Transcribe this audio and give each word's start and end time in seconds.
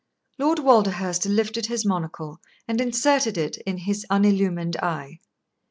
Lord 0.39 0.57
Walderhurst 0.57 1.27
lifted 1.27 1.67
his 1.67 1.85
monocle 1.85 2.39
and 2.67 2.81
inserted 2.81 3.37
it 3.37 3.57
in 3.67 3.77
his 3.77 4.03
unillumined 4.09 4.77
eye. 4.77 5.19